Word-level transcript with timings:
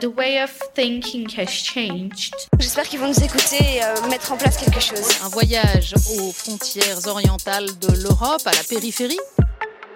The 0.00 0.06
way 0.06 0.42
of 0.42 0.50
thinking 0.74 1.28
has 1.36 1.46
changed. 1.46 2.34
J'espère 2.58 2.88
qu'ils 2.88 2.98
vont 2.98 3.08
nous 3.08 3.24
écouter 3.24 3.56
et 3.60 3.84
euh, 3.84 4.08
mettre 4.08 4.32
en 4.32 4.36
place 4.36 4.56
quelque 4.56 4.80
chose. 4.80 5.08
Un 5.24 5.28
voyage 5.28 5.94
aux 5.94 6.32
frontières 6.32 7.06
orientales 7.06 7.66
de 7.80 8.02
l'Europe, 8.02 8.42
à 8.46 8.52
la 8.52 8.62
périphérie. 8.68 9.18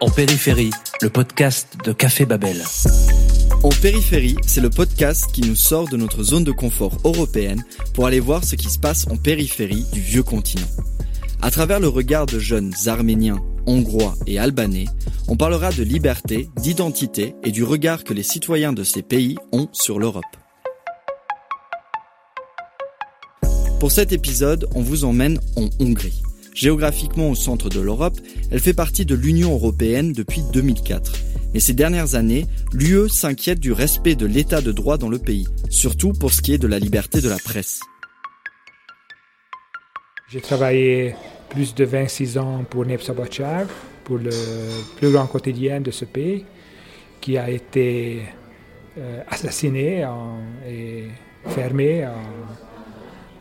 En 0.01 0.11
périphérie, 0.11 0.71
le 1.01 1.09
podcast 1.09 1.77
de 1.85 1.93
Café 1.93 2.27
Babel. 2.27 2.63
En 3.63 3.71
périphérie, 3.71 4.37
c'est 4.47 4.61
le 4.61 4.71
podcast 4.71 5.27
qui 5.33 5.43
nous 5.43 5.57
sort 5.57 5.89
de 5.89 5.97
notre 5.97 6.23
zone 6.23 6.45
de 6.45 6.53
confort 6.53 6.97
européenne 7.05 7.65
pour 7.95 8.07
aller 8.07 8.21
voir 8.21 8.45
ce 8.45 8.57
qui 8.57 8.69
se 8.69 8.79
passe 8.79 9.07
en 9.09 9.17
périphérie 9.17 9.87
du 9.93 10.01
vieux 10.01 10.23
continent. 10.23 10.69
À 11.41 11.51
travers 11.51 11.81
le 11.81 11.89
regard 11.89 12.27
de 12.27 12.39
jeunes 12.39 12.73
arméniens, 12.87 13.43
hongrois 13.67 14.15
et 14.27 14.39
albanais, 14.39 14.87
on 15.29 15.37
parlera 15.37 15.71
de 15.73 15.83
liberté, 15.83 16.49
d'identité 16.57 17.35
et 17.45 17.51
du 17.51 17.65
regard 17.65 18.05
que 18.05 18.15
les 18.15 18.23
citoyens 18.23 18.73
de 18.73 18.85
ces 18.85 19.03
pays 19.03 19.37
ont 19.53 19.69
sur 19.73 19.99
l'Europe. 19.99 20.25
Pour 23.81 23.91
cet 23.91 24.13
épisode, 24.13 24.69
on 24.75 24.81
vous 24.81 25.05
emmène 25.05 25.41
en 25.57 25.69
Hongrie. 25.81 26.23
Géographiquement 26.55 27.31
au 27.31 27.35
centre 27.35 27.69
de 27.69 27.81
l'Europe, 27.81 28.19
elle 28.51 28.61
fait 28.61 28.75
partie 28.75 29.05
de 29.05 29.15
l'Union 29.15 29.53
européenne 29.55 30.13
depuis 30.13 30.43
2004. 30.53 31.13
Mais 31.55 31.61
ces 31.61 31.73
dernières 31.73 32.15
années, 32.15 32.47
l'UE 32.73 33.09
s'inquiète 33.09 33.59
du 33.59 33.73
respect 33.73 34.15
de 34.15 34.27
l'état 34.27 34.61
de 34.61 34.71
droit 34.71 34.99
dans 34.99 35.09
le 35.09 35.19
pays, 35.19 35.49
surtout 35.69 36.13
pour 36.13 36.33
ce 36.33 36.43
qui 36.43 36.53
est 36.53 36.59
de 36.59 36.69
la 36.69 36.79
liberté 36.79 37.21
de 37.21 37.29
la 37.29 37.39
presse. 37.39 37.81
J'ai 40.31 40.41
travaillé 40.41 41.15
plus 41.53 41.75
de 41.75 41.85
26 41.85 42.39
ans 42.39 42.65
pour 42.69 42.87
Nepsa 42.87 43.13
pour 44.05 44.17
le 44.19 44.31
plus 44.97 45.13
grand 45.13 45.27
quotidien 45.27 45.81
de 45.81 45.91
ce 45.91 46.07
pays, 46.07 46.45
qui 47.21 47.37
a 47.37 47.51
été 47.51 48.23
euh, 48.97 49.23
assassiné 49.29 50.07
et 50.67 51.05
fermé 51.49 52.09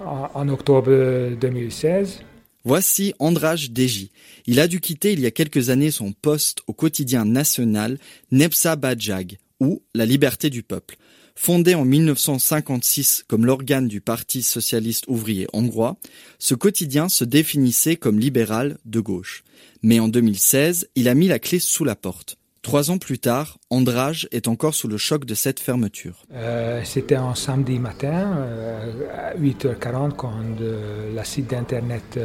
en, 0.01 0.49
octobre 0.49 0.91
2016. 1.39 2.21
Voici 2.65 3.13
Andraj 3.17 3.71
Deji. 3.71 4.11
Il 4.45 4.59
a 4.59 4.67
dû 4.67 4.81
quitter 4.81 5.13
il 5.13 5.21
y 5.21 5.25
a 5.25 5.31
quelques 5.31 5.69
années 5.69 5.89
son 5.89 6.11
poste 6.11 6.61
au 6.67 6.73
quotidien 6.73 7.23
national 7.25 7.97
Nepsa 8.31 8.75
Bajag, 8.75 9.37
ou 9.59 9.81
La 9.95 10.05
liberté 10.05 10.49
du 10.49 10.63
peuple. 10.63 10.97
Fondé 11.35 11.75
en 11.75 11.85
1956 11.85 13.25
comme 13.27 13.45
l'organe 13.45 13.87
du 13.87 14.01
Parti 14.01 14.43
socialiste 14.43 15.05
ouvrier 15.07 15.47
hongrois, 15.53 15.97
ce 16.39 16.55
quotidien 16.55 17.09
se 17.09 17.23
définissait 17.23 17.95
comme 17.95 18.19
libéral 18.19 18.77
de 18.85 18.99
gauche. 18.99 19.43
Mais 19.83 19.99
en 19.99 20.07
2016, 20.07 20.89
il 20.95 21.09
a 21.09 21.15
mis 21.15 21.27
la 21.27 21.39
clé 21.39 21.59
sous 21.59 21.83
la 21.83 21.95
porte. 21.95 22.37
Trois 22.61 22.91
ans 22.91 22.99
plus 22.99 23.17
tard, 23.17 23.57
Andrage 23.71 24.27
est 24.31 24.47
encore 24.47 24.75
sous 24.75 24.87
le 24.87 24.97
choc 24.97 25.25
de 25.25 25.33
cette 25.33 25.59
fermeture. 25.59 26.25
Euh, 26.31 26.81
c'était 26.83 27.15
un 27.15 27.33
samedi 27.33 27.79
matin, 27.79 28.37
euh, 28.37 29.31
à 29.33 29.35
8h40, 29.35 30.13
quand 30.15 30.31
euh, 30.61 31.11
la 31.15 31.23
site 31.23 31.49
d'internet 31.49 32.19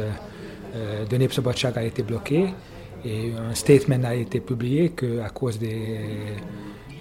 de 1.09 1.17
Nepsobotchak 1.17 1.75
a 1.77 1.83
été 1.83 2.03
bloqué. 2.03 2.53
Et 3.03 3.31
un 3.33 3.55
statement 3.55 4.03
a 4.03 4.13
été 4.13 4.39
publié 4.39 4.91
qu'à 4.91 5.29
cause 5.29 5.57
des 5.57 5.97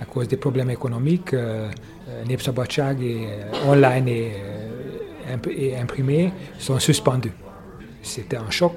à 0.00 0.04
cause 0.04 0.28
des 0.28 0.36
problèmes 0.36 0.70
économiques, 0.70 1.34
euh, 2.16 3.00
et 3.00 3.26
euh, 3.26 3.70
online 3.70 4.08
et, 4.08 4.32
euh, 4.34 5.50
et, 5.50 5.76
imprimé 5.76 6.32
sont 6.58 6.78
suspendus. 6.78 7.32
C'était 8.02 8.36
un 8.36 8.50
choc. 8.50 8.74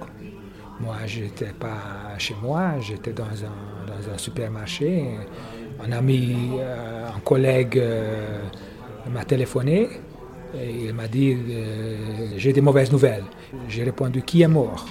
Moi, 0.79 0.95
je 1.05 1.21
n'étais 1.21 1.53
pas 1.59 2.17
chez 2.17 2.35
moi, 2.41 2.73
j'étais 2.79 3.11
dans 3.11 3.23
un, 3.25 4.17
supermarché. 4.17 5.03
Un 5.85 5.91
ami, 5.91 6.51
un 6.59 7.19
collègue 7.19 7.81
m'a 9.09 9.25
téléphoné 9.25 9.89
et 10.57 10.85
il 10.87 10.93
m'a 10.93 11.07
dit 11.07 11.37
J'ai 12.37 12.53
des 12.53 12.61
mauvaises 12.61 12.91
nouvelles. 12.91 13.25
J'ai 13.67 13.83
répondu 13.83 14.21
Qui 14.21 14.41
est 14.41 14.47
mort? 14.47 14.85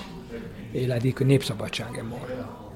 Et 0.75 0.85
il 0.85 0.93
a 0.93 0.99
dit 0.99 1.15
que 1.15 1.25
Bachag 1.25 1.99
est 1.99 2.03
mort. 2.03 2.68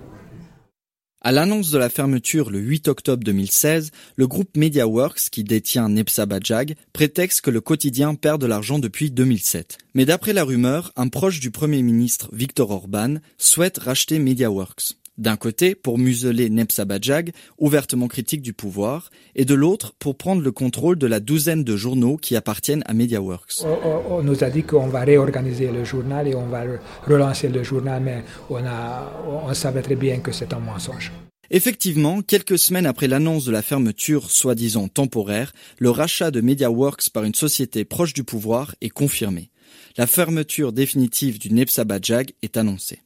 À 1.24 1.30
l'annonce 1.30 1.70
de 1.70 1.78
la 1.78 1.88
fermeture 1.88 2.50
le 2.50 2.58
8 2.58 2.88
octobre 2.88 3.22
2016, 3.22 3.92
le 4.16 4.26
groupe 4.26 4.56
MediaWorks, 4.56 5.30
qui 5.30 5.44
détient 5.44 5.88
Nepsa 5.88 6.26
Bajag, 6.26 6.74
prétexte 6.92 7.42
que 7.42 7.50
le 7.50 7.60
quotidien 7.60 8.16
perd 8.16 8.40
de 8.40 8.46
l'argent 8.46 8.80
depuis 8.80 9.12
2007. 9.12 9.78
Mais 9.94 10.04
d'après 10.04 10.32
la 10.32 10.42
rumeur, 10.42 10.90
un 10.96 11.06
proche 11.06 11.38
du 11.38 11.52
Premier 11.52 11.82
ministre 11.82 12.28
Viktor 12.32 12.72
Orban 12.72 13.18
souhaite 13.38 13.78
racheter 13.78 14.18
MediaWorks. 14.18 14.96
D'un 15.18 15.36
côté, 15.36 15.74
pour 15.74 15.98
museler 15.98 16.50
Bajag, 16.86 17.32
ouvertement 17.58 18.08
critique 18.08 18.40
du 18.40 18.54
pouvoir, 18.54 19.10
et 19.34 19.44
de 19.44 19.54
l'autre, 19.54 19.92
pour 19.98 20.16
prendre 20.16 20.40
le 20.40 20.52
contrôle 20.52 20.96
de 20.96 21.06
la 21.06 21.20
douzaine 21.20 21.64
de 21.64 21.76
journaux 21.76 22.16
qui 22.16 22.34
appartiennent 22.34 22.82
à 22.86 22.94
MediaWorks. 22.94 23.62
On, 24.08 24.22
nous 24.22 24.42
a 24.42 24.48
dit 24.48 24.62
qu'on 24.62 24.88
va 24.88 25.00
réorganiser 25.00 25.70
le 25.70 25.84
journal 25.84 26.28
et 26.28 26.34
on 26.34 26.46
va 26.46 26.62
relancer 27.06 27.48
le 27.48 27.62
journal, 27.62 28.02
mais 28.02 28.24
on, 28.48 28.64
a, 28.64 29.22
on 29.46 29.52
savait 29.52 29.82
très 29.82 29.96
bien 29.96 30.20
que 30.20 30.32
c'est 30.32 30.54
un 30.54 30.60
mensonge. 30.60 31.12
Effectivement, 31.50 32.22
quelques 32.22 32.58
semaines 32.58 32.86
après 32.86 33.08
l'annonce 33.08 33.44
de 33.44 33.52
la 33.52 33.60
fermeture 33.60 34.30
soi-disant 34.30 34.88
temporaire, 34.88 35.52
le 35.78 35.90
rachat 35.90 36.30
de 36.30 36.40
MediaWorks 36.40 37.10
par 37.10 37.24
une 37.24 37.34
société 37.34 37.84
proche 37.84 38.14
du 38.14 38.24
pouvoir 38.24 38.74
est 38.80 38.88
confirmé. 38.88 39.50
La 39.98 40.06
fermeture 40.06 40.72
définitive 40.72 41.38
du 41.38 41.50
Bajag 41.84 42.32
est 42.40 42.56
annoncée. 42.56 43.00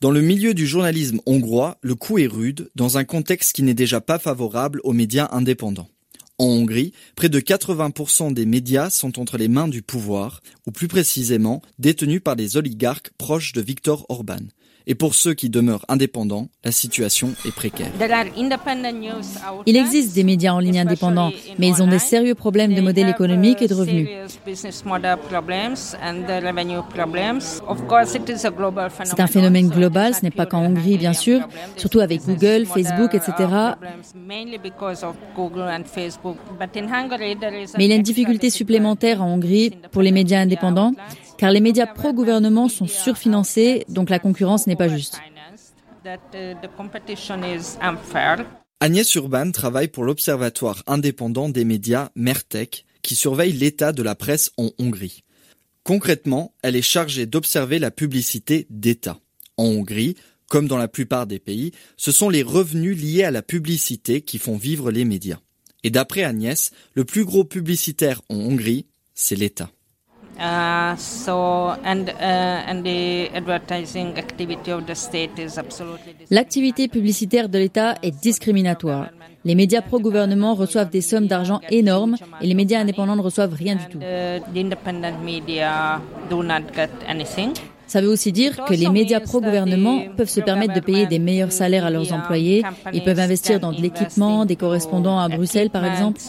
Dans 0.00 0.10
le 0.10 0.22
milieu 0.22 0.54
du 0.54 0.66
journalisme 0.66 1.20
hongrois, 1.26 1.76
le 1.82 1.94
coup 1.94 2.16
est 2.16 2.26
rude, 2.26 2.70
dans 2.74 2.96
un 2.96 3.04
contexte 3.04 3.52
qui 3.52 3.62
n'est 3.62 3.74
déjà 3.74 4.00
pas 4.00 4.18
favorable 4.18 4.80
aux 4.82 4.94
médias 4.94 5.28
indépendants. 5.30 5.90
En 6.38 6.46
Hongrie, 6.46 6.94
près 7.16 7.28
de 7.28 7.38
80% 7.38 8.32
des 8.32 8.46
médias 8.46 8.88
sont 8.88 9.20
entre 9.20 9.36
les 9.36 9.48
mains 9.48 9.68
du 9.68 9.82
pouvoir, 9.82 10.40
ou 10.66 10.70
plus 10.70 10.88
précisément 10.88 11.60
détenus 11.78 12.22
par 12.24 12.34
des 12.34 12.56
oligarques 12.56 13.10
proches 13.18 13.52
de 13.52 13.60
Viktor 13.60 14.06
Orban. 14.08 14.40
Et 14.86 14.94
pour 14.94 15.14
ceux 15.14 15.34
qui 15.34 15.50
demeurent 15.50 15.84
indépendants, 15.88 16.48
la 16.64 16.72
situation 16.72 17.34
est 17.46 17.54
précaire. 17.54 17.90
Il 19.66 19.76
existe 19.76 20.14
des 20.14 20.24
médias 20.24 20.52
en 20.52 20.58
ligne 20.58 20.80
indépendants, 20.80 21.32
mais 21.58 21.68
ils 21.68 21.82
ont 21.82 21.86
des 21.86 21.98
sérieux 21.98 22.34
problèmes 22.34 22.74
de 22.74 22.80
modèle 22.80 23.08
économique 23.08 23.62
et 23.62 23.68
de 23.68 23.74
revenus. 23.74 24.08
C'est 29.04 29.20
un 29.20 29.26
phénomène 29.26 29.68
global, 29.68 30.14
ce 30.14 30.22
n'est 30.22 30.30
pas 30.30 30.46
qu'en 30.46 30.64
Hongrie, 30.64 30.98
bien 30.98 31.12
sûr, 31.12 31.40
surtout 31.76 32.00
avec 32.00 32.24
Google, 32.24 32.66
Facebook, 32.66 33.14
etc. 33.14 33.32
Mais 34.26 34.44
il 37.84 37.88
y 37.88 37.92
a 37.92 37.96
une 37.96 38.02
difficulté 38.02 38.50
supplémentaire 38.50 39.22
en 39.22 39.34
Hongrie 39.34 39.72
pour 39.92 40.02
les 40.02 40.12
médias 40.12 40.40
indépendants, 40.40 40.92
car 41.40 41.52
les 41.52 41.60
médias 41.60 41.86
pro-gouvernement 41.86 42.68
sont 42.68 42.86
surfinancés, 42.86 43.86
donc 43.88 44.10
la 44.10 44.18
concurrence 44.18 44.66
n'est 44.66 44.76
pas 44.76 44.88
juste. 44.88 45.18
Agnès 48.80 49.14
Urban 49.14 49.50
travaille 49.50 49.88
pour 49.88 50.04
l'Observatoire 50.04 50.82
indépendant 50.86 51.48
des 51.48 51.64
médias 51.64 52.10
Mertek, 52.14 52.84
qui 53.00 53.14
surveille 53.14 53.54
l'état 53.54 53.92
de 53.92 54.02
la 54.02 54.14
presse 54.14 54.52
en 54.58 54.68
Hongrie. 54.78 55.24
Concrètement, 55.82 56.52
elle 56.62 56.76
est 56.76 56.82
chargée 56.82 57.24
d'observer 57.24 57.78
la 57.78 57.90
publicité 57.90 58.66
d'État. 58.68 59.18
En 59.56 59.64
Hongrie, 59.64 60.16
comme 60.46 60.68
dans 60.68 60.76
la 60.76 60.88
plupart 60.88 61.26
des 61.26 61.38
pays, 61.38 61.72
ce 61.96 62.12
sont 62.12 62.28
les 62.28 62.42
revenus 62.42 63.00
liés 63.00 63.24
à 63.24 63.30
la 63.30 63.40
publicité 63.40 64.20
qui 64.20 64.36
font 64.36 64.58
vivre 64.58 64.90
les 64.90 65.06
médias. 65.06 65.40
Et 65.84 65.90
d'après 65.90 66.22
Agnès, 66.22 66.70
le 66.92 67.06
plus 67.06 67.24
gros 67.24 67.44
publicitaire 67.44 68.20
en 68.28 68.36
Hongrie, 68.36 68.84
c'est 69.14 69.36
l'État. 69.36 69.70
L'activité 76.30 76.88
publicitaire 76.88 77.48
de 77.48 77.58
l'État 77.58 77.94
est 78.02 78.18
discriminatoire. 78.22 79.08
Les 79.44 79.54
médias 79.54 79.82
pro-gouvernement 79.82 80.54
reçoivent 80.54 80.90
des 80.90 81.02
sommes 81.02 81.26
d'argent 81.26 81.60
énormes 81.70 82.16
et 82.40 82.46
les 82.46 82.54
médias 82.54 82.80
indépendants 82.80 83.16
ne 83.16 83.22
reçoivent 83.22 83.54
rien 83.54 83.74
du 83.76 83.86
tout. 83.86 83.98
Ça 87.90 88.00
veut 88.00 88.06
aussi 88.06 88.30
dire 88.30 88.64
que 88.66 88.72
les 88.72 88.88
médias 88.88 89.18
pro-gouvernement 89.18 90.04
peuvent 90.16 90.28
se 90.28 90.40
permettre 90.40 90.74
de 90.74 90.78
payer 90.78 91.08
des 91.08 91.18
meilleurs 91.18 91.50
salaires 91.50 91.84
à 91.84 91.90
leurs 91.90 92.12
employés. 92.12 92.62
Ils 92.92 93.02
peuvent 93.02 93.18
investir 93.18 93.58
dans 93.58 93.72
de 93.72 93.82
l'équipement, 93.82 94.46
des 94.46 94.54
correspondants 94.54 95.18
à 95.18 95.28
Bruxelles 95.28 95.70
par 95.70 95.84
exemple. 95.84 96.20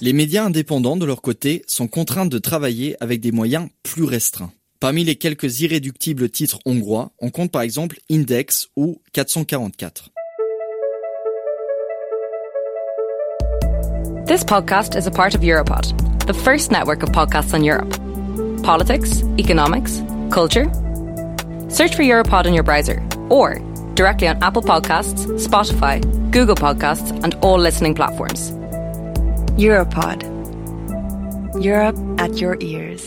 Les 0.00 0.12
médias 0.12 0.44
indépendants 0.44 0.96
de 0.96 1.04
leur 1.04 1.20
côté 1.20 1.64
sont 1.66 1.88
contraints 1.88 2.26
de 2.26 2.38
travailler 2.38 2.94
avec 3.00 3.20
des 3.20 3.32
moyens 3.32 3.68
plus 3.82 4.04
restreints. 4.04 4.52
Parmi 4.78 5.02
les 5.02 5.16
quelques 5.16 5.62
irréductibles 5.62 6.30
titres 6.30 6.60
hongrois, 6.66 7.10
on 7.18 7.30
compte 7.30 7.50
par 7.50 7.62
exemple 7.62 7.98
Index 8.08 8.68
ou 8.76 9.02
444. 9.12 10.10
This 14.28 14.44
podcast 14.44 14.94
is 14.94 15.08
a 15.08 15.10
part 15.10 15.34
of 15.34 15.42
Europod. 15.42 16.07
The 16.28 16.34
first 16.34 16.70
network 16.70 17.02
of 17.02 17.08
podcasts 17.08 17.54
on 17.54 17.64
Europe. 17.64 17.90
Politics, 18.62 19.22
economics, 19.38 20.02
culture. 20.30 20.66
Search 21.70 21.96
for 21.96 22.02
Europod 22.02 22.44
in 22.44 22.52
your 22.52 22.62
browser 22.62 23.02
or 23.30 23.58
directly 23.94 24.28
on 24.28 24.36
Apple 24.42 24.60
Podcasts, 24.60 25.24
Spotify, 25.38 26.02
Google 26.30 26.54
Podcasts, 26.54 27.10
and 27.24 27.34
all 27.36 27.58
listening 27.58 27.94
platforms. 27.94 28.52
Europod. 29.56 30.22
Europe 31.64 31.96
at 32.18 32.38
your 32.38 32.58
ears. 32.60 33.00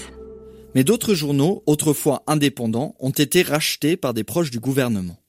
Mais 0.73 0.83
d'autres 0.83 1.13
journaux, 1.13 1.61
autrefois 1.67 2.23
indépendants, 2.25 2.95
ont 2.99 3.11
été 3.11 3.43
rachetés 3.43 3.97
par 3.97 4.15
des 4.15 4.23
proches 4.23 4.49
du 4.49 4.59
gouvernement. 4.59 5.20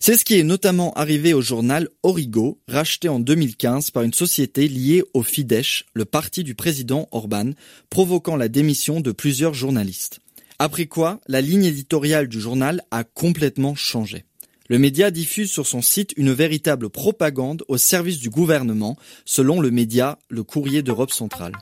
C'est 0.00 0.16
ce 0.16 0.24
qui 0.24 0.38
est 0.38 0.44
notamment 0.44 0.92
arrivé 0.94 1.32
au 1.32 1.40
journal 1.40 1.88
Origo, 2.02 2.60
racheté 2.68 3.08
en 3.08 3.20
2015 3.20 3.90
par 3.90 4.02
une 4.02 4.12
société 4.12 4.68
liée 4.68 5.02
au 5.14 5.22
Fidesz, 5.22 5.84
le 5.94 6.04
parti 6.04 6.44
du 6.44 6.54
président 6.54 7.08
Orban, 7.10 7.52
provoquant 7.90 8.36
la 8.36 8.48
démission 8.48 9.00
de 9.00 9.12
plusieurs 9.12 9.54
journalistes. 9.54 10.20
Après 10.58 10.86
quoi, 10.86 11.20
la 11.26 11.40
ligne 11.40 11.64
éditoriale 11.64 12.28
du 12.28 12.40
journal 12.40 12.82
a 12.90 13.04
complètement 13.04 13.74
changé. 13.74 14.24
Le 14.68 14.78
média 14.78 15.10
diffuse 15.10 15.50
sur 15.50 15.66
son 15.66 15.82
site 15.82 16.14
une 16.16 16.32
véritable 16.32 16.88
propagande 16.88 17.64
au 17.68 17.76
service 17.76 18.18
du 18.18 18.30
gouvernement, 18.30 18.96
selon 19.24 19.60
le 19.60 19.70
média 19.70 20.18
Le 20.28 20.42
Courrier 20.42 20.82
d'Europe 20.82 21.12
centrale. 21.12 21.52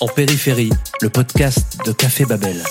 En 0.00 0.06
périphérie, 0.06 0.70
le 1.00 1.10
podcast 1.10 1.84
de 1.84 1.90
Café 1.90 2.24
Babel. 2.24 2.62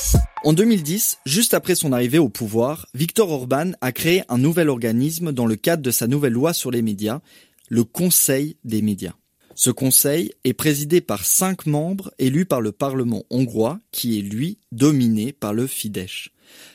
En 0.45 0.53
2010, 0.53 1.17
juste 1.25 1.53
après 1.53 1.75
son 1.75 1.91
arrivée 1.91 2.19
au 2.19 2.29
pouvoir, 2.29 2.87
Viktor 2.93 3.29
Orban 3.29 3.71
a 3.81 3.91
créé 3.91 4.23
un 4.29 4.37
nouvel 4.37 4.69
organisme 4.69 5.33
dans 5.33 5.45
le 5.45 5.57
cadre 5.57 5.83
de 5.83 5.91
sa 5.91 6.07
nouvelle 6.07 6.31
loi 6.31 6.53
sur 6.53 6.71
les 6.71 6.81
médias, 6.81 7.19
le 7.67 7.83
Conseil 7.83 8.55
des 8.63 8.81
médias. 8.81 9.15
Ce 9.55 9.69
conseil 9.69 10.31
est 10.45 10.53
présidé 10.53 11.01
par 11.01 11.25
cinq 11.25 11.65
membres 11.65 12.13
élus 12.17 12.45
par 12.45 12.61
le 12.61 12.71
Parlement 12.71 13.25
hongrois, 13.29 13.81
qui 13.91 14.17
est 14.17 14.21
lui 14.21 14.59
dominé 14.71 15.33
par 15.33 15.53
le 15.53 15.67
Fidesz. 15.67 16.29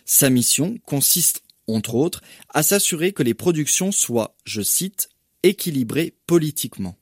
Sa 0.04 0.28
mission 0.28 0.76
consiste, 0.84 1.44
entre 1.66 1.94
autres, 1.94 2.20
à 2.50 2.62
s'assurer 2.62 3.12
que 3.12 3.22
les 3.22 3.34
productions 3.34 3.90
soient, 3.90 4.36
je 4.44 4.60
cite, 4.60 5.08
équilibrées 5.44 6.14
politiquement. 6.26 6.98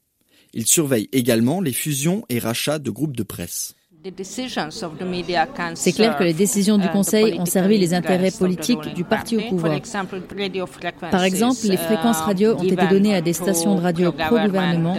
Il 0.52 0.66
surveille 0.66 1.08
également 1.12 1.60
les 1.60 1.72
fusions 1.72 2.24
et 2.28 2.38
rachats 2.38 2.78
de 2.78 2.90
groupes 2.90 3.16
de 3.16 3.22
presse. 3.22 3.74
C'est 5.74 5.92
clair 5.92 6.16
que 6.16 6.24
les 6.24 6.32
décisions 6.32 6.78
du 6.78 6.88
Conseil 6.88 7.38
ont 7.38 7.44
servi 7.44 7.76
les 7.76 7.92
intérêts 7.92 8.30
politiques 8.30 8.94
du 8.94 9.04
parti 9.04 9.36
au 9.36 9.40
pouvoir. 9.42 9.78
Par 11.10 11.24
exemple, 11.24 11.58
les 11.64 11.76
fréquences 11.76 12.20
radio 12.20 12.54
ont 12.54 12.62
été 12.62 12.86
données 12.86 13.14
à 13.14 13.20
des 13.20 13.34
stations 13.34 13.74
de 13.74 13.80
radio 13.80 14.12
pro-gouvernement. 14.12 14.96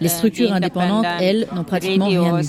Les 0.00 0.08
structures 0.08 0.52
indépendantes, 0.52 1.06
elles, 1.20 1.48
n'ont 1.54 1.64
pratiquement 1.64 2.08
rien 2.08 2.42
eu. 2.42 2.44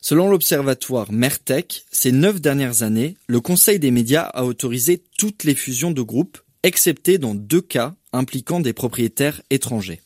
Selon 0.00 0.28
l'observatoire 0.28 1.12
Mertec, 1.12 1.84
ces 1.92 2.10
neuf 2.10 2.40
dernières 2.40 2.82
années, 2.82 3.16
le 3.28 3.40
Conseil 3.40 3.78
des 3.78 3.92
médias 3.92 4.22
a 4.22 4.44
autorisé 4.44 5.04
toutes 5.18 5.44
les 5.44 5.54
fusions 5.54 5.92
de 5.92 6.02
groupes, 6.02 6.38
excepté 6.62 7.18
dans 7.18 7.34
deux 7.34 7.60
cas 7.60 7.94
impliquant 8.12 8.60
des 8.60 8.72
propriétaires 8.72 9.42
étrangers. 9.50 10.00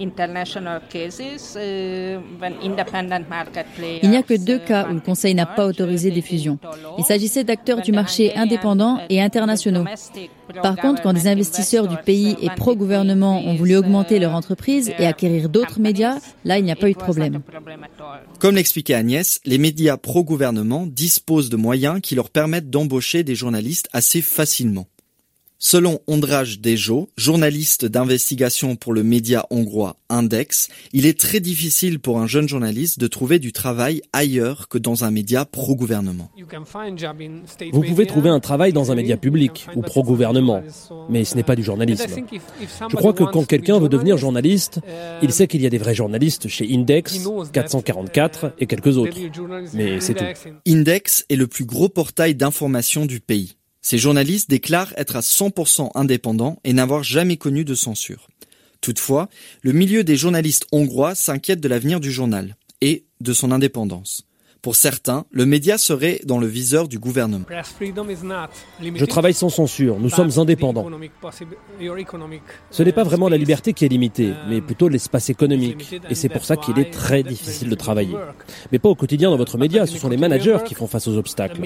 International 0.00 0.80
cases, 0.88 1.56
uh, 1.56 2.18
when 2.40 2.54
independent 2.62 3.28
market 3.28 3.66
players, 3.76 4.00
Il 4.02 4.10
n'y 4.10 4.16
a 4.16 4.22
que 4.22 4.34
deux 4.34 4.58
cas 4.58 4.88
où 4.90 4.94
le 4.94 5.00
Conseil 5.00 5.34
n'a 5.34 5.46
pas 5.46 5.66
autorisé 5.66 6.10
des 6.10 6.22
fusions. 6.22 6.58
Il 6.98 7.04
s'agissait 7.04 7.44
d'acteurs 7.44 7.80
du 7.80 7.92
marché 7.92 8.34
indépendants 8.36 9.00
et 9.08 9.20
internationaux. 9.20 9.84
Par 10.62 10.76
contre, 10.76 11.02
quand 11.02 11.12
des 11.12 11.28
investisseurs 11.28 11.88
du 11.88 11.96
pays 11.96 12.36
et 12.40 12.48
pro-gouvernement 12.56 13.44
ont 13.44 13.54
voulu 13.54 13.76
augmenter 13.76 14.18
leur 14.18 14.34
entreprise 14.34 14.92
et 14.98 15.06
acquérir 15.06 15.48
d'autres 15.48 15.80
médias, 15.80 16.18
là, 16.44 16.58
il 16.58 16.64
n'y 16.64 16.72
a 16.72 16.76
pas 16.76 16.88
eu 16.88 16.92
de 16.92 16.98
problème. 16.98 17.40
Comme 18.38 18.56
l'expliquait 18.56 18.94
Agnès, 18.94 19.40
les 19.44 19.58
médias 19.58 19.96
pro-gouvernement 19.96 20.86
disposent 20.86 21.50
de 21.50 21.56
moyens 21.56 22.00
qui 22.02 22.14
leur 22.14 22.30
permettent 22.30 22.70
d'embaucher 22.70 23.22
des 23.22 23.34
journalistes 23.34 23.88
assez 23.92 24.20
facilement. 24.20 24.86
Selon 25.58 26.00
Ondrage 26.06 26.60
Dejo, 26.60 27.08
journaliste 27.16 27.86
d'investigation 27.86 28.76
pour 28.76 28.92
le 28.92 29.02
média 29.02 29.46
hongrois 29.50 29.96
Index, 30.10 30.68
il 30.92 31.06
est 31.06 31.18
très 31.18 31.40
difficile 31.40 32.00
pour 32.00 32.18
un 32.18 32.26
jeune 32.26 32.48
journaliste 32.48 32.98
de 32.98 33.06
trouver 33.06 33.38
du 33.38 33.52
travail 33.52 34.02
ailleurs 34.12 34.68
que 34.68 34.78
dans 34.78 35.04
un 35.04 35.10
média 35.10 35.44
pro-gouvernement. 35.44 36.30
Vous 37.72 37.82
pouvez 37.82 38.06
trouver 38.06 38.28
un 38.28 38.40
travail 38.40 38.72
dans 38.72 38.92
un 38.92 38.94
média 38.94 39.16
public 39.16 39.66
ou 39.74 39.80
pro-gouvernement, 39.80 40.62
mais 41.08 41.24
ce 41.24 41.34
n'est 41.36 41.42
pas 41.42 41.56
du 41.56 41.62
journalisme. 41.62 42.26
Je 42.90 42.96
crois 42.96 43.12
que 43.12 43.24
quand 43.24 43.44
quelqu'un 43.44 43.78
veut 43.78 43.88
devenir 43.88 44.18
journaliste, 44.18 44.80
il 45.22 45.32
sait 45.32 45.46
qu'il 45.46 45.62
y 45.62 45.66
a 45.66 45.70
des 45.70 45.78
vrais 45.78 45.94
journalistes 45.94 46.48
chez 46.48 46.68
Index, 46.74 47.26
444 47.52 48.52
et 48.58 48.66
quelques 48.66 48.98
autres. 48.98 49.16
Mais 49.72 50.00
c'est 50.00 50.14
tout. 50.14 50.24
Index 50.66 51.24
est 51.30 51.36
le 51.36 51.46
plus 51.46 51.64
gros 51.64 51.88
portail 51.88 52.34
d'information 52.34 53.06
du 53.06 53.20
pays. 53.20 53.56
Ces 53.84 53.98
journalistes 53.98 54.48
déclarent 54.48 54.94
être 54.96 55.14
à 55.14 55.20
100% 55.20 55.90
indépendants 55.94 56.58
et 56.64 56.72
n'avoir 56.72 57.02
jamais 57.02 57.36
connu 57.36 57.66
de 57.66 57.74
censure. 57.74 58.28
Toutefois, 58.80 59.28
le 59.60 59.72
milieu 59.72 60.04
des 60.04 60.16
journalistes 60.16 60.66
hongrois 60.72 61.14
s'inquiète 61.14 61.60
de 61.60 61.68
l'avenir 61.68 62.00
du 62.00 62.10
journal 62.10 62.56
et 62.80 63.04
de 63.20 63.34
son 63.34 63.52
indépendance. 63.52 64.26
Pour 64.62 64.74
certains, 64.74 65.26
le 65.30 65.44
média 65.44 65.76
serait 65.76 66.22
dans 66.24 66.38
le 66.38 66.46
viseur 66.46 66.88
du 66.88 66.98
gouvernement. 66.98 67.44
Je 68.80 69.04
travaille 69.04 69.34
sans 69.34 69.50
censure, 69.50 70.00
nous 70.00 70.08
sommes 70.08 70.30
indépendants. 70.38 70.88
Ce 72.70 72.82
n'est 72.82 72.92
pas 72.92 73.04
vraiment 73.04 73.28
la 73.28 73.36
liberté 73.36 73.74
qui 73.74 73.84
est 73.84 73.88
limitée, 73.88 74.32
mais 74.48 74.62
plutôt 74.62 74.88
l'espace 74.88 75.28
économique. 75.28 75.94
Et 76.08 76.14
c'est 76.14 76.30
pour 76.30 76.46
ça 76.46 76.56
qu'il 76.56 76.78
est 76.78 76.90
très 76.90 77.22
difficile 77.22 77.68
de 77.68 77.74
travailler. 77.74 78.16
Mais 78.72 78.78
pas 78.78 78.88
au 78.88 78.94
quotidien 78.94 79.28
dans 79.28 79.36
votre 79.36 79.58
média, 79.58 79.86
ce 79.86 79.98
sont 79.98 80.08
les 80.08 80.16
managers 80.16 80.60
qui 80.64 80.74
font 80.74 80.86
face 80.86 81.06
aux 81.06 81.18
obstacles. 81.18 81.60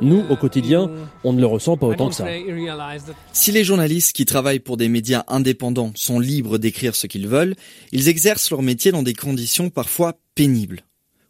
Nous, 0.00 0.24
au 0.28 0.36
quotidien, 0.36 0.90
on 1.24 1.32
ne 1.32 1.40
le 1.40 1.46
ressent 1.46 1.76
pas 1.76 1.86
autant 1.86 2.08
que 2.08 2.14
ça. 2.14 2.26
Si 3.32 3.52
les 3.52 3.64
journalistes 3.64 4.12
qui 4.12 4.24
travaillent 4.24 4.58
pour 4.58 4.76
des 4.76 4.88
médias 4.88 5.24
indépendants 5.28 5.92
sont 5.94 6.18
libres 6.18 6.58
d'écrire 6.58 6.94
ce 6.94 7.06
qu'ils 7.06 7.28
veulent, 7.28 7.54
ils 7.92 8.08
exercent 8.08 8.50
leur 8.50 8.62
métier 8.62 8.92
dans 8.92 9.02
des 9.02 9.14
conditions 9.14 9.70
parfois 9.70 10.18
pénibles. 10.34 10.82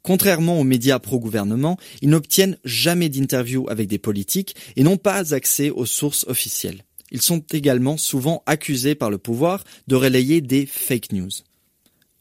Contrairement 0.03 0.59
aux 0.59 0.65
médias 0.65 0.99
pro-gouvernement, 0.99 1.77
ils 2.01 2.09
n'obtiennent 2.09 2.57
jamais 2.65 3.09
d'interview 3.09 3.69
avec 3.69 3.89
des 3.89 3.99
politiques 3.99 4.57
et 4.77 4.83
n'ont 4.83 4.97
pas 4.97 5.35
accès 5.35 5.71
aux 5.71 5.87
sources 5.87 6.25
officielles. 6.29 6.85
Ils 7.11 7.23
sont 7.23 7.43
également 7.53 7.97
souvent 7.97 8.43
accusés 8.47 8.95
par 8.95 9.11
le 9.11 9.19
pouvoir 9.19 9.65
de 9.87 9.97
relayer 9.97 10.41
des 10.41 10.67
fake 10.67 11.13
news. 11.13 11.31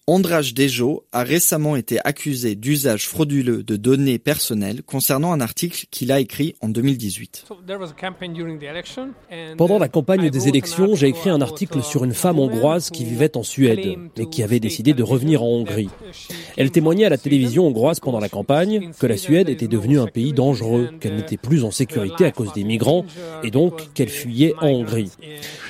Ondrage 0.10 0.54
Dejo 0.54 1.04
a 1.12 1.24
récemment 1.24 1.76
été 1.76 2.00
accusé 2.02 2.56
d'usage 2.56 3.10
frauduleux 3.10 3.62
de 3.62 3.76
données 3.76 4.20
personnelles 4.20 4.82
concernant 4.82 5.34
un 5.34 5.42
article 5.42 5.84
qu'il 5.92 6.14
a 6.14 6.22
écrit 6.22 6.56
en 6.62 6.70
2018. 6.70 7.46
Pendant 9.58 9.78
la 9.78 9.90
campagne 9.90 10.30
des 10.30 10.48
élections, 10.48 10.96
j'ai 10.96 11.08
écrit 11.08 11.30
un 11.30 11.42
article 11.42 11.84
sur 11.84 12.06
une 12.06 12.14
femme 12.14 12.40
hongroise 12.40 12.90
qui 12.90 13.04
vivait 13.04 13.36
en 13.36 13.44
Suède, 13.44 13.98
mais 14.18 14.28
qui 14.28 14.44
avait 14.44 14.62
décidé 14.62 14.94
de 14.94 15.04
revenir 15.04 15.44
en 15.44 15.48
Hongrie. 15.48 15.90
Elle 16.56 16.72
témoignait 16.72 17.04
à 17.04 17.10
la 17.10 17.18
télévision 17.18 17.68
hongroise 17.68 18.00
pendant 18.00 18.22
la 18.22 18.30
campagne 18.30 18.92
que 18.98 19.08
la 19.08 19.18
Suède 19.18 19.50
était 19.50 19.68
devenue 19.68 20.00
un 20.00 20.08
pays 20.08 20.32
dangereux, 20.32 20.90
qu'elle 21.02 21.18
n'était 21.18 21.36
plus 21.36 21.66
en 21.66 21.72
sécurité 21.72 22.24
à 22.24 22.32
cause 22.32 22.54
des 22.54 22.64
migrants, 22.64 23.04
et 23.44 23.52
donc 23.52 23.94
qu'elle 23.94 24.08
fuyait 24.08 24.54
en 24.62 24.68
Hongrie. 24.68 25.12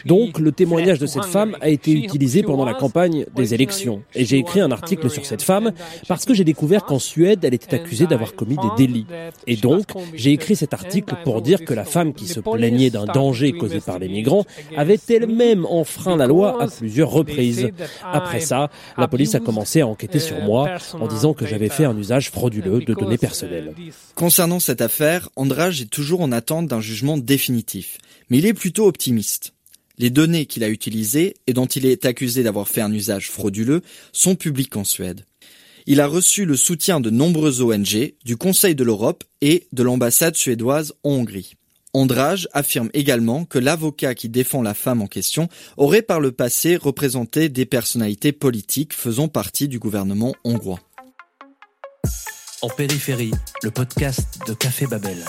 Donc 0.06 0.38
le 0.38 0.52
témoignage 0.52 1.00
de 1.00 1.08
cette 1.08 1.26
femme 1.26 1.58
a 1.60 1.70
été 1.70 1.92
utilisé 1.92 2.44
pendant 2.44 2.66
la 2.66 2.76
campagne 2.76 3.26
des 3.36 3.56
élections. 3.56 4.04
Et 4.14 4.27
j'ai 4.28 4.38
écrit 4.38 4.60
un 4.60 4.72
article 4.72 5.10
sur 5.10 5.26
cette 5.26 5.42
femme 5.42 5.72
parce 6.08 6.26
que 6.26 6.34
j'ai 6.34 6.44
découvert 6.44 6.86
qu'en 6.86 7.00
Suède, 7.00 7.44
elle 7.44 7.54
était 7.54 7.76
accusée 7.76 8.08
d'avoir 8.08 8.36
commis 8.36 8.58
des 8.58 8.86
délits. 8.86 9.08
Et 9.48 9.56
donc, 9.56 9.86
j'ai 10.14 10.32
écrit 10.32 10.56
cet 10.56 10.74
article 10.74 11.16
pour 11.24 11.42
dire 11.42 11.64
que 11.64 11.74
la 11.74 11.86
femme 11.86 12.14
qui 12.14 12.28
se 12.28 12.40
plaignait 12.40 12.90
d'un 12.90 13.06
danger 13.06 13.54
causé 13.54 13.80
par 13.80 14.00
les 14.00 14.10
migrants 14.10 14.46
avait 14.76 15.00
elle-même 15.10 15.66
enfreint 15.66 16.18
la 16.18 16.28
loi 16.28 16.62
à 16.62 16.68
plusieurs 16.68 17.10
reprises. 17.10 17.70
Après 18.04 18.42
ça, 18.42 18.70
la 18.98 19.08
police 19.08 19.36
a 19.36 19.40
commencé 19.40 19.82
à 19.82 19.88
enquêter 19.88 20.20
sur 20.20 20.40
moi 20.42 20.70
en 20.94 21.08
disant 21.08 21.34
que 21.34 21.46
j'avais 21.46 21.70
fait 21.70 21.86
un 21.86 21.98
usage 21.98 22.30
frauduleux 22.30 22.80
de 22.80 22.94
données 22.94 23.18
personnelles. 23.18 23.74
Concernant 24.16 24.60
cette 24.60 24.82
affaire, 24.82 25.30
Andrage 25.36 25.82
est 25.82 25.90
toujours 25.90 26.22
en 26.22 26.32
attente 26.32 26.68
d'un 26.68 26.82
jugement 26.82 27.18
définitif. 27.18 27.98
Mais 28.30 28.40
il 28.40 28.46
est 28.46 28.54
plutôt 28.54 28.88
optimiste. 28.88 29.54
Les 29.98 30.10
données 30.10 30.46
qu'il 30.46 30.64
a 30.64 30.70
utilisées 30.70 31.36
et 31.48 31.54
dont 31.54 31.66
il 31.66 31.86
est 31.86 32.06
accusé 32.06 32.44
d'avoir 32.44 32.68
fait 32.68 32.82
un 32.82 32.94
usage 32.94 33.32
frauduleux 33.32 33.82
sont 34.12 34.36
publiques 34.36 34.78
en 34.78 34.84
Suède. 34.84 35.26
Il 35.88 36.02
a 36.02 36.08
reçu 36.08 36.46
le 36.46 36.56
soutien 36.56 37.00
de 37.00 37.10
nombreuses 37.10 37.62
ONG, 37.62 38.14
du 38.24 38.38
Conseil 38.38 38.76
de 38.76 38.84
l'Europe 38.84 39.24
et 39.42 39.68
de 39.72 39.84
l'ambassade 39.84 40.36
suédoise 40.36 40.94
en 41.04 41.12
Hongrie. 41.12 41.54
Andrage 41.94 42.48
affirme 42.54 42.90
également 42.94 43.46
que 43.46 43.58
l'avocat 43.58 44.14
qui 44.14 44.30
défend 44.30 44.62
la 44.62 44.74
femme 44.74 45.02
en 45.02 45.08
question 45.08 45.48
aurait 45.78 46.02
par 46.02 46.20
le 46.20 46.32
passé 46.32 46.76
représenté 46.76 47.50
des 47.50 47.66
personnalités 47.66 48.34
politiques 48.34 48.94
faisant 48.94 49.30
partie 49.30 49.68
du 49.68 49.80
gouvernement 49.80 50.36
hongrois. 50.44 50.82
En 52.62 52.70
périphérie, 52.70 53.32
le 53.64 53.72
podcast 53.72 54.40
de 54.48 54.54
Café 54.54 54.86
Babel. 54.88 55.24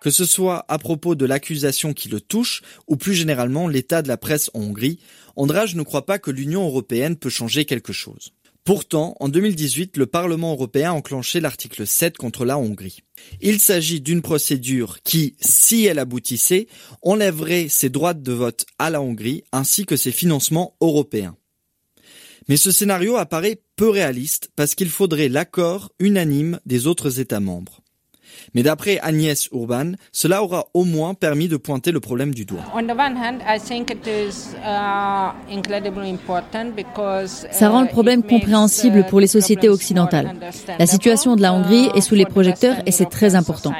Que 0.00 0.10
ce 0.10 0.24
soit 0.24 0.64
à 0.68 0.78
propos 0.78 1.14
de 1.14 1.26
l'accusation 1.26 1.92
qui 1.92 2.08
le 2.08 2.20
touche, 2.20 2.62
ou 2.86 2.96
plus 2.96 3.14
généralement 3.14 3.68
l'état 3.68 4.02
de 4.02 4.08
la 4.08 4.16
presse 4.16 4.50
en 4.54 4.60
Hongrie, 4.60 4.98
Andrage 5.36 5.74
ne 5.74 5.82
croit 5.82 6.06
pas 6.06 6.18
que 6.18 6.30
l'Union 6.30 6.64
européenne 6.64 7.16
peut 7.16 7.28
changer 7.28 7.64
quelque 7.64 7.92
chose. 7.92 8.32
Pourtant, 8.64 9.16
en 9.20 9.28
2018, 9.28 9.96
le 9.96 10.06
Parlement 10.06 10.52
européen 10.52 10.90
a 10.90 10.94
enclenché 10.94 11.40
l'article 11.40 11.86
7 11.86 12.18
contre 12.18 12.44
la 12.44 12.58
Hongrie. 12.58 13.00
Il 13.40 13.58
s'agit 13.58 14.00
d'une 14.00 14.22
procédure 14.22 14.98
qui, 15.02 15.34
si 15.40 15.86
elle 15.86 15.98
aboutissait, 15.98 16.66
enlèverait 17.02 17.68
ses 17.68 17.88
droits 17.88 18.14
de 18.14 18.32
vote 18.32 18.66
à 18.78 18.90
la 18.90 19.00
Hongrie 19.00 19.44
ainsi 19.52 19.86
que 19.86 19.96
ses 19.96 20.12
financements 20.12 20.76
européens. 20.80 21.36
Mais 22.48 22.56
ce 22.56 22.70
scénario 22.70 23.16
apparaît 23.16 23.62
peu 23.76 23.88
réaliste 23.88 24.50
parce 24.56 24.74
qu'il 24.74 24.90
faudrait 24.90 25.28
l'accord 25.28 25.90
unanime 25.98 26.60
des 26.66 26.86
autres 26.86 27.18
États 27.18 27.40
membres. 27.40 27.80
Mais 28.54 28.62
d'après 28.62 28.98
Agnès 29.00 29.48
Urban, 29.52 29.92
cela 30.12 30.42
aura 30.42 30.66
au 30.74 30.84
moins 30.84 31.14
permis 31.14 31.48
de 31.48 31.56
pointer 31.56 31.92
le 31.92 32.00
problème 32.00 32.34
du 32.34 32.44
doigt. 32.44 32.64
Ça 37.52 37.68
rend 37.68 37.82
le 37.82 37.88
problème 37.88 38.22
compréhensible 38.22 39.06
pour 39.08 39.20
les 39.20 39.26
sociétés 39.26 39.68
occidentales. 39.68 40.34
La 40.78 40.86
situation 40.86 41.36
de 41.36 41.42
la 41.42 41.52
Hongrie 41.52 41.88
est 41.94 42.00
sous 42.00 42.14
les 42.14 42.24
projecteurs 42.26 42.76
et 42.86 42.92
c'est 42.92 43.10
très 43.10 43.34
important. 43.34 43.72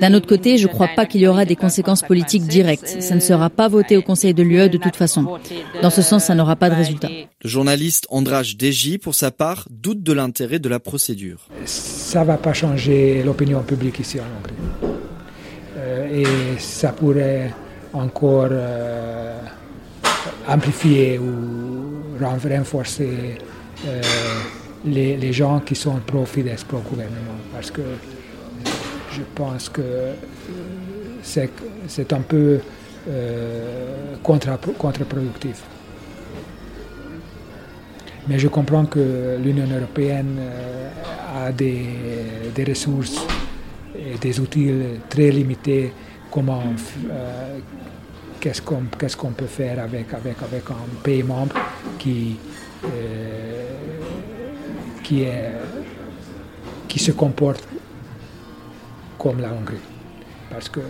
D'un 0.00 0.14
autre 0.14 0.26
côté, 0.26 0.58
je 0.58 0.66
ne 0.66 0.72
crois 0.72 0.88
pas 0.88 1.06
qu'il 1.06 1.20
y 1.20 1.26
aura 1.26 1.44
des 1.44 1.56
conséquences 1.56 2.02
politiques 2.02 2.46
directes. 2.46 2.96
Ça 3.00 3.14
ne 3.14 3.20
sera 3.20 3.50
pas 3.50 3.68
voté 3.68 3.96
au 3.96 4.02
Conseil 4.02 4.34
de 4.34 4.42
l'UE 4.42 4.68
de 4.68 4.78
toute 4.78 4.96
façon. 4.96 5.38
Dans 5.82 5.90
ce 5.90 6.02
sens, 6.02 6.24
ça 6.24 6.34
n'aura 6.34 6.56
pas 6.56 6.70
de 6.70 6.74
résultat. 6.74 7.08
Le 7.42 7.48
journaliste 7.48 8.06
András 8.10 8.54
Deji, 8.56 8.98
pour 8.98 9.14
sa 9.14 9.30
part, 9.30 9.41
doute 9.70 10.02
de 10.02 10.12
l'intérêt 10.12 10.58
de 10.58 10.68
la 10.68 10.80
procédure. 10.80 11.48
Ça 11.64 12.20
ne 12.20 12.26
va 12.26 12.36
pas 12.36 12.52
changer 12.52 13.22
l'opinion 13.22 13.62
publique 13.62 14.00
ici 14.00 14.18
en 14.20 14.24
Hongrie. 14.24 14.92
Euh, 15.76 16.22
et 16.22 16.58
ça 16.58 16.92
pourrait 16.92 17.52
encore 17.92 18.48
euh, 18.50 19.38
amplifier 20.48 21.18
ou 21.18 22.14
renforcer 22.20 23.38
euh, 23.86 24.00
les, 24.84 25.32
gens 25.32 25.60
qui 25.60 25.74
sont 25.74 25.96
pro-Fidesz, 26.06 26.64
pro-gouvernement. 26.64 27.38
Parce 27.52 27.70
que 27.70 27.82
je 29.12 29.22
pense 29.34 29.68
que 29.68 29.82
c'est 31.22 32.12
un 32.12 32.20
peu 32.20 32.60
contre-productif. 34.22 35.62
Mais 38.28 38.38
je 38.38 38.48
comprends 38.48 38.84
que 38.86 39.36
l'Union 39.42 39.66
européenne 39.74 40.38
a 41.34 41.50
des, 41.50 41.86
des, 42.54 42.64
ressources 42.64 43.26
et 43.96 44.16
des 44.18 44.38
outils 44.38 44.70
très 45.08 45.30
limités. 45.30 45.92
Comment, 46.30 46.62
euh, 47.10 47.58
qu'est-ce 48.40 48.62
qu'on 49.16 49.32
peut 49.32 49.46
faire 49.46 49.82
avec, 49.82 50.14
avec, 50.14 50.36
avec 50.40 50.70
un 50.70 51.02
pays 51.02 51.22
membre 51.24 51.56
qui, 51.98 52.36
euh, 52.84 53.64
qui, 55.02 55.22
est, 55.22 55.52
qui 56.86 56.98
se 57.00 57.10
comporte 57.12 57.66
comme 59.18 59.40
la 59.40 59.52
Hongrie? 59.52 59.76
Parce 60.48 60.68
que 60.68 60.80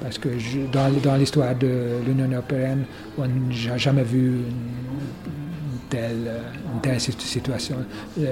parce 0.00 0.16
que 0.16 0.28
dans, 0.72 0.90
dans 1.02 1.16
l'histoire 1.16 1.56
de 1.56 1.98
l'Union 2.06 2.28
européenne, 2.30 2.84
on 3.18 3.26
n'a 3.26 3.76
jamais 3.78 4.04
vu 4.04 4.42
telle, 6.82 7.00
une 7.08 7.20
situation. 7.20 7.76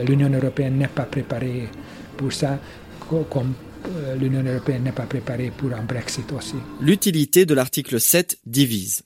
L'Union 0.06 0.30
européenne 0.30 0.78
n'est 0.78 0.88
pas 0.88 1.04
préparée 1.04 1.68
pour 2.16 2.32
ça, 2.32 2.58
comme 3.08 3.54
euh, 3.88 4.16
l'Union 4.16 4.42
européenne 4.42 4.84
n'est 4.84 4.92
pas 4.92 5.06
préparée 5.06 5.52
pour 5.56 5.72
un 5.72 5.82
Brexit 5.82 6.30
aussi. 6.32 6.56
L'utilité 6.80 7.46
de 7.46 7.54
l'article 7.54 8.00
7 8.00 8.38
divise. 8.46 9.02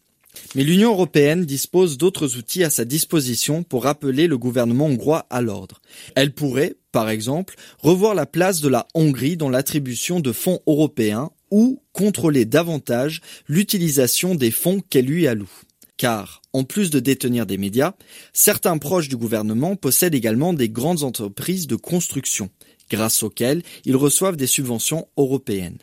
Mais 0.55 0.63
l'Union 0.63 0.93
européenne 0.93 1.45
dispose 1.45 1.99
d'autres 1.99 2.37
outils 2.37 2.65
à 2.65 2.71
sa 2.71 2.85
disposition 2.85 3.63
pour 3.63 3.85
rappeler 3.85 4.27
le 4.27 4.39
gouvernement 4.39 4.87
hongrois 4.87 5.27
à 5.29 5.41
l'ordre. 5.41 5.81
Elle 6.15 6.33
pourrait, 6.33 6.77
par 6.93 7.11
exemple, 7.11 7.57
revoir 7.79 8.15
la 8.15 8.27
place 8.27 8.61
de 8.61 8.69
la 8.69 8.87
Hongrie 8.95 9.37
dans 9.37 9.51
l'attribution 9.51 10.21
de 10.21 10.33
fonds 10.33 10.61
européens 10.67 11.31
ou 11.51 11.83
contrôler 11.93 12.45
davantage 12.45 13.21
l'utilisation 13.49 14.37
des 14.37 14.53
fonds 14.53 14.81
qu'elle 14.89 15.07
lui 15.07 15.27
alloue 15.27 15.51
car, 16.01 16.41
en 16.55 16.65
plus 16.65 16.89
de 16.89 16.99
détenir 16.99 17.45
des 17.45 17.59
médias, 17.59 17.93
certains 18.33 18.79
proches 18.79 19.11
du 19.11 19.19
gouvernement 19.19 19.77
possèdent 19.77 20.15
également 20.15 20.55
des 20.55 20.71
grandes 20.71 21.03
entreprises 21.03 21.67
de 21.67 21.77
construction, 21.77 22.49
grâce 22.89 23.23
auxquelles 23.23 23.63
ils 23.85 23.97
reçoivent 23.97 24.37
des 24.37 24.47
subventions 24.47 25.09
européennes. 25.19 25.77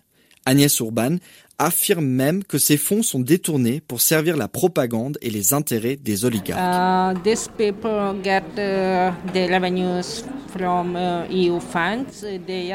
Agnès 0.47 0.79
Urban 0.79 1.17
affirme 1.59 2.07
même 2.07 2.43
que 2.43 2.57
ces 2.57 2.77
fonds 2.77 3.03
sont 3.03 3.19
détournés 3.19 3.79
pour 3.79 4.01
servir 4.01 4.38
la 4.38 4.47
propagande 4.47 5.19
et 5.21 5.29
les 5.29 5.53
intérêts 5.53 5.97
des 5.97 6.25
oligarques. 6.25 6.62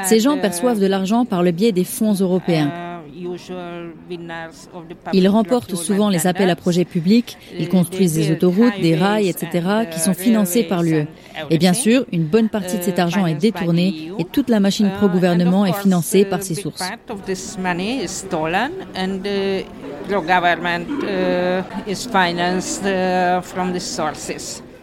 Ces 0.04 0.20
gens 0.20 0.38
perçoivent 0.38 0.80
de 0.80 0.86
l'argent 0.86 1.24
par 1.24 1.42
le 1.42 1.50
biais 1.50 1.72
des 1.72 1.84
fonds 1.84 2.14
européens. 2.14 2.91
Ils 5.12 5.28
remportent 5.28 5.74
souvent 5.74 6.08
les 6.08 6.26
appels 6.26 6.50
à 6.50 6.56
projets 6.56 6.84
publics, 6.84 7.36
ils 7.58 7.68
construisent 7.68 8.14
des 8.14 8.30
autoroutes, 8.30 8.80
des 8.80 8.96
rails, 8.96 9.28
etc., 9.28 9.86
qui 9.90 10.00
sont 10.00 10.14
financés 10.14 10.64
par 10.64 10.82
l'UE. 10.82 11.06
Et 11.50 11.58
bien 11.58 11.72
sûr, 11.72 12.04
une 12.12 12.24
bonne 12.24 12.48
partie 12.48 12.78
de 12.78 12.82
cet 12.82 12.98
argent 12.98 13.26
est 13.26 13.34
détournée 13.34 14.10
et 14.18 14.24
toute 14.24 14.48
la 14.48 14.60
machine 14.60 14.90
pro-gouvernement 14.98 15.66
est 15.66 15.72
financée 15.72 16.24
par 16.24 16.42
ces 16.42 16.54
sources. 16.54 16.82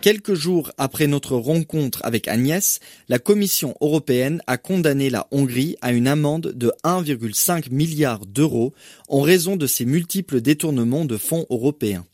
Quelques 0.01 0.33
jours 0.33 0.71
après 0.77 1.07
notre 1.07 1.35
rencontre 1.35 1.99
avec 2.05 2.29
Agnès, 2.29 2.79
la 3.09 3.19
Commission 3.19 3.75
européenne 3.81 4.41
a 4.47 4.57
condamné 4.57 5.09
la 5.09 5.27
Hongrie 5.31 5.75
à 5.81 5.91
une 5.91 6.07
amende 6.07 6.53
de 6.55 6.71
1,5 6.85 7.69
milliard 7.69 8.25
d'euros 8.25 8.73
en 9.09 9.19
raison 9.19 9.57
de 9.57 9.67
ses 9.67 9.83
multiples 9.83 10.39
détournements 10.39 11.03
de 11.03 11.17
fonds 11.17 11.45
européens. 11.49 12.05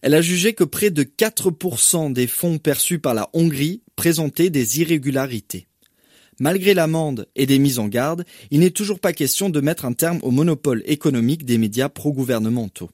Elle 0.00 0.14
a 0.14 0.22
jugé 0.22 0.52
que 0.52 0.62
près 0.62 0.90
de 0.90 1.02
4% 1.02 2.12
des 2.12 2.28
fonds 2.28 2.58
perçus 2.58 3.00
par 3.00 3.14
la 3.14 3.30
Hongrie 3.32 3.82
présentaient 3.96 4.50
des 4.50 4.80
irrégularités. 4.80 5.66
Malgré 6.38 6.72
l'amende 6.72 7.26
et 7.34 7.46
des 7.46 7.58
mises 7.58 7.80
en 7.80 7.88
garde, 7.88 8.24
il 8.52 8.60
n'est 8.60 8.70
toujours 8.70 9.00
pas 9.00 9.12
question 9.12 9.50
de 9.50 9.60
mettre 9.60 9.86
un 9.86 9.92
terme 9.92 10.20
au 10.22 10.30
monopole 10.30 10.84
économique 10.86 11.44
des 11.44 11.58
médias 11.58 11.88
pro-gouvernementaux. 11.88 12.90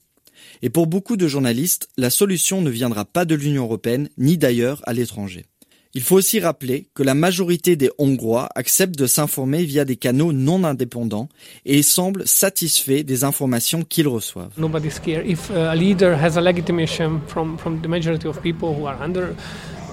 Et 0.62 0.70
pour 0.70 0.86
beaucoup 0.86 1.16
de 1.16 1.26
journalistes, 1.26 1.88
la 1.96 2.10
solution 2.10 2.60
ne 2.60 2.70
viendra 2.70 3.04
pas 3.04 3.24
de 3.24 3.34
l'Union 3.34 3.64
européenne 3.64 4.08
ni 4.18 4.36
d'ailleurs 4.36 4.82
à 4.84 4.92
l'étranger. 4.92 5.46
Il 5.92 6.02
faut 6.02 6.14
aussi 6.14 6.38
rappeler 6.38 6.86
que 6.94 7.02
la 7.02 7.14
majorité 7.14 7.74
des 7.74 7.90
Hongrois 7.98 8.48
acceptent 8.54 8.96
de 8.96 9.06
s'informer 9.06 9.64
via 9.64 9.84
des 9.84 9.96
canaux 9.96 10.32
non 10.32 10.62
indépendants 10.62 11.28
et 11.64 11.82
semblent 11.82 12.28
satisfaits 12.28 13.02
des 13.02 13.24
informations 13.24 13.82
qu'ils 13.82 14.06
reçoivent. 14.06 14.52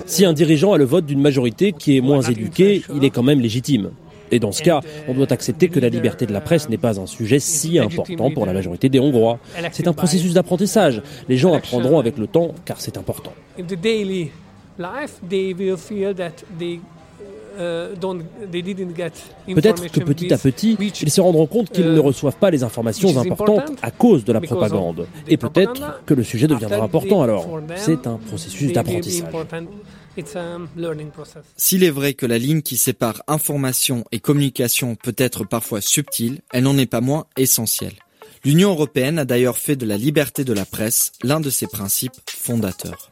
Si 0.06 0.24
un 0.24 0.34
dirigeant 0.34 0.74
a 0.74 0.78
le 0.78 0.86
vote 0.86 1.08
d'une 1.08 1.20
majorité 1.20 1.74
qui 1.74 1.98
est 1.98 2.02
moins 2.02 2.22
éduquée, 2.22 2.84
il 2.94 3.04
est 3.04 3.10
quand 3.10 3.24
même 3.24 3.40
légitime. 3.40 3.90
Et 4.32 4.40
dans 4.40 4.52
ce 4.52 4.62
cas, 4.64 4.82
on 5.08 5.14
doit 5.14 5.32
accepter 5.32 5.70
que 5.70 5.80
la 5.80 5.90
liberté 5.90 6.26
de 6.26 6.34
la 6.34 6.42
presse 6.42 6.70
n'est 6.70 6.78
pas 6.78 7.00
un 7.00 7.06
sujet 7.06 7.40
si 7.40 7.80
important 7.80 8.32
pour 8.32 8.46
la 8.46 8.54
majorité 8.54 8.90
des 8.90 9.00
Hongrois. 9.00 9.40
C'est 9.72 9.88
un 9.88 9.94
processus 9.94 10.34
d'apprentissage. 10.34 11.02
Les 11.30 11.38
gens 11.38 11.54
apprendront 11.54 12.00
avec 12.00 12.18
le 12.18 12.28
temps 12.28 12.54
car 12.66 12.82
c'est 12.82 12.98
important. 12.98 13.34
Peut-être 19.56 19.88
que 19.92 20.00
petit 20.02 20.32
à 20.34 20.38
petit, 20.38 20.78
ils 21.02 21.12
se 21.12 21.22
rendront 21.22 21.48
compte 21.48 21.72
qu'ils 21.72 21.92
ne 21.92 22.00
reçoivent 22.00 22.36
pas 22.36 22.52
les 22.52 22.64
informations 22.64 23.18
importantes 23.18 23.72
à 23.82 23.92
cause 23.92 24.24
de 24.26 24.34
la 24.34 24.42
propagande. 24.42 25.08
Et 25.28 25.38
peut-être 25.38 26.02
que 26.06 26.14
le 26.14 26.24
sujet 26.24 26.48
deviendra 26.48 26.84
important 26.84 27.22
alors. 27.24 27.48
C'est 27.76 28.06
un 28.06 28.18
processus 28.18 28.74
d'apprentissage. 28.74 29.34
S'il 31.56 31.84
est 31.84 31.90
vrai 31.90 32.14
que 32.14 32.26
la 32.26 32.38
ligne 32.38 32.62
qui 32.62 32.78
sépare 32.78 33.22
information 33.28 34.04
et 34.12 34.20
communication 34.20 34.96
peut 34.96 35.16
être 35.18 35.44
parfois 35.46 35.82
subtile, 35.82 36.42
elle 36.52 36.64
n'en 36.64 36.78
est 36.78 36.86
pas 36.86 37.02
moins 37.02 37.28
essentielle. 37.38 37.94
L'Union 38.44 38.72
européenne 38.72 39.20
a 39.20 39.26
d'ailleurs 39.26 39.58
fait 39.58 39.76
de 39.76 39.86
la 39.86 39.98
liberté 39.98 40.44
de 40.44 40.54
la 40.54 40.66
presse 40.66 41.12
l'un 41.24 41.40
de 41.40 41.50
ses 41.50 41.68
principes 41.68 42.16
fondateurs. 42.28 43.10